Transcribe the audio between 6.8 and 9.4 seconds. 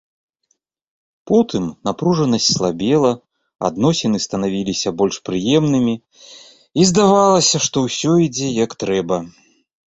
і здавалася, што ўсё ідзе як трэба.